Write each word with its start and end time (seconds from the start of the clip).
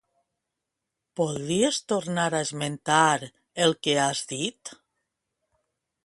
Podries 1.19 1.77
tornar 1.91 2.25
a 2.37 2.39
esmentar 2.45 3.13
el 3.65 3.75
que 3.87 3.93
has 4.05 4.23
dit? 4.33 4.73